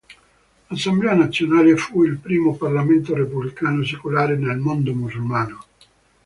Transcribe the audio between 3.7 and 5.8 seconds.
secolare nel mondo musulmano.